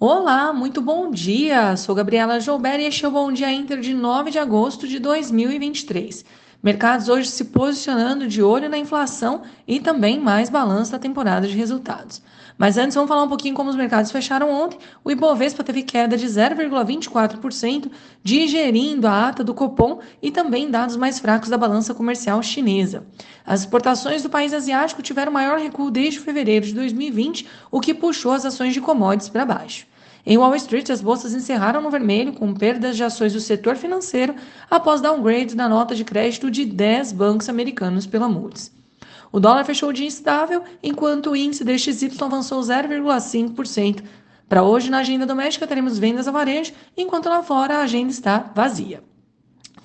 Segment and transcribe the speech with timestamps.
[0.00, 1.76] Olá, muito bom dia!
[1.76, 5.00] Sou Gabriela Joubert e este é o Bom Dia Inter de 9 de agosto de
[5.00, 6.24] 2023.
[6.60, 11.56] Mercados hoje se posicionando de olho na inflação e também mais balanço da temporada de
[11.56, 12.20] resultados.
[12.58, 14.76] Mas antes vamos falar um pouquinho como os mercados fecharam ontem.
[15.04, 17.88] O Ibovespa teve queda de 0,24%,
[18.24, 23.06] digerindo a ata do Copom e também dados mais fracos da balança comercial chinesa.
[23.46, 28.32] As exportações do país asiático tiveram maior recuo desde fevereiro de 2020, o que puxou
[28.32, 29.86] as ações de commodities para baixo.
[30.30, 34.34] Em Wall Street, as bolsas encerraram no vermelho, com perdas de ações do setor financeiro
[34.70, 38.70] após downgrade na nota de crédito de 10 bancos americanos pela Moody's.
[39.32, 44.04] O dólar fechou o dia instável, enquanto o índice DXY avançou 0,5%.
[44.46, 48.52] Para hoje, na agenda doméstica, teremos vendas a varejo, enquanto lá fora a agenda está
[48.54, 49.02] vazia.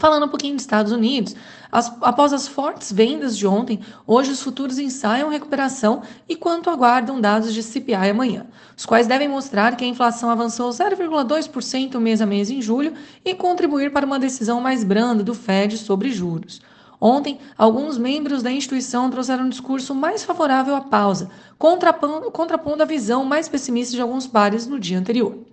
[0.03, 1.33] Falando um pouquinho dos Estados Unidos,
[1.71, 7.21] as, após as fortes vendas de ontem, hoje os futuros ensaiam recuperação e quanto aguardam
[7.21, 8.45] dados de CPI amanhã,
[8.75, 12.91] os quais devem mostrar que a inflação avançou 0,2% mês a mês em julho
[13.23, 16.61] e contribuir para uma decisão mais branda do Fed sobre juros.
[16.99, 22.85] Ontem, alguns membros da instituição trouxeram um discurso mais favorável à pausa, contrapondo, contrapondo a
[22.85, 25.52] visão mais pessimista de alguns pares no dia anterior.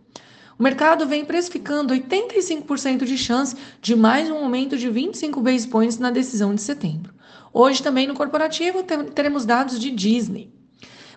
[0.60, 5.98] O mercado vem precificando 85% de chance de mais um aumento de 25 base points
[5.98, 7.14] na decisão de setembro.
[7.50, 8.82] Hoje também no corporativo
[9.14, 10.52] teremos dados de Disney.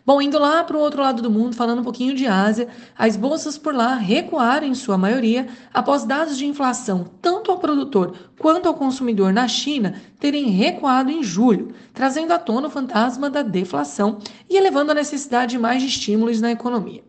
[0.06, 3.18] Bom, indo lá para o outro lado do mundo, falando um pouquinho de Ásia, as
[3.18, 8.70] bolsas por lá recuaram em sua maioria após dados de inflação, tanto ao produtor quanto
[8.70, 14.20] ao consumidor na China, terem recuado em julho, trazendo à tona o fantasma da deflação
[14.50, 17.04] e elevando a necessidade de mais estímulos na economia.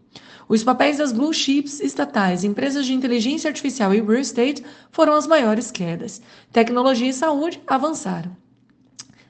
[0.49, 5.27] Os papéis das blue chips estatais, empresas de inteligência artificial e real estate foram as
[5.27, 6.21] maiores quedas.
[6.53, 8.37] Tecnologia e saúde avançaram.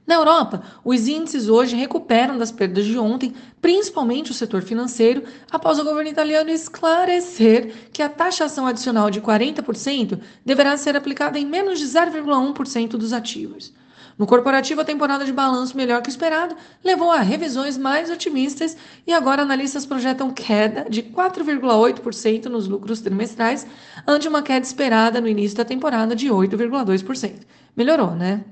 [0.07, 5.79] Na Europa, os índices hoje recuperam das perdas de ontem, principalmente o setor financeiro, após
[5.79, 11.79] o governo italiano esclarecer que a taxação adicional de 40% deverá ser aplicada em menos
[11.79, 13.73] de 0,1% dos ativos.
[14.17, 16.55] No corporativo, a temporada de balanço melhor que esperado
[16.85, 18.77] levou a revisões mais otimistas
[19.07, 23.67] e agora analistas projetam queda de 4,8% nos lucros trimestrais,
[24.07, 27.41] ante uma queda esperada no início da temporada de 8,2%.
[27.77, 28.45] Melhorou, né?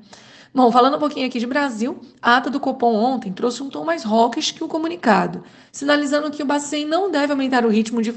[0.54, 3.84] Bom, falando um pouquinho aqui de Brasil, a ata do Copom ontem trouxe um tom
[3.84, 8.12] mais hawkish que o comunicado, sinalizando que o Bacen não deve aumentar o ritmo de,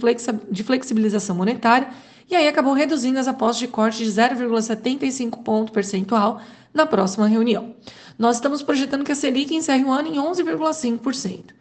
[0.52, 1.88] de flexibilização monetária
[2.30, 6.42] e aí acabou reduzindo as apostas de corte de 0,75 ponto percentual
[6.76, 7.74] na próxima reunião.
[8.20, 11.56] Nós estamos projetando que a Selic encerre o ano em 11,5%.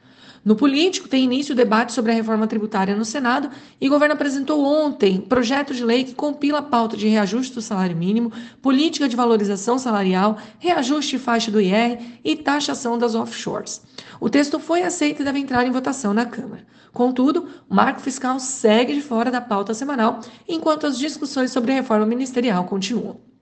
[0.44, 3.48] No político, tem início o debate sobre a reforma tributária no Senado
[3.80, 7.62] e o governo apresentou ontem projeto de lei que compila a pauta de reajuste do
[7.62, 8.30] salário mínimo,
[8.60, 13.81] política de valorização salarial, reajuste de faixa do IR e taxação das offshores.
[14.20, 16.66] O texto foi aceito e deve entrar em votação na Câmara.
[16.92, 21.76] Contudo, o marco fiscal segue de fora da pauta semanal, enquanto as discussões sobre a
[21.76, 23.34] reforma ministerial continuam.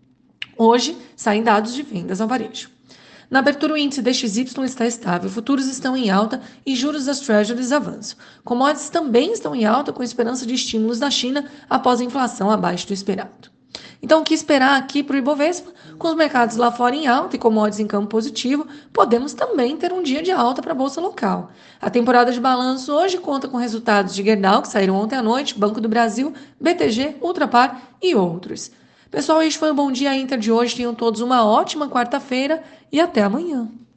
[0.57, 2.71] Hoje, saem dados de vendas ao varejo.
[3.33, 7.73] Na abertura, o índice DXY está estável, futuros estão em alta e juros das treasuries
[7.73, 8.19] avançam.
[8.45, 12.87] Commodities também estão em alta, com esperança de estímulos da China após a inflação abaixo
[12.87, 13.51] do esperado.
[14.03, 15.73] Então, o que esperar aqui para o Ibovespa?
[15.97, 19.93] Com os mercados lá fora em alta e commodities em campo positivo, podemos também ter
[19.93, 21.53] um dia de alta para a Bolsa Local.
[21.81, 25.59] A temporada de balanço hoje conta com resultados de Gerdau, que saíram ontem à noite,
[25.59, 28.71] Banco do Brasil, BTG, Ultrapar e outros.
[29.13, 30.75] Pessoal, este foi o Bom Dia Inter de hoje.
[30.75, 33.71] Tenham todos uma ótima quarta-feira e até amanhã.